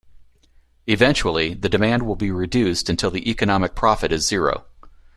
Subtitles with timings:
[0.87, 4.65] Eventually, the demand will be reduced until the economic profit is zero.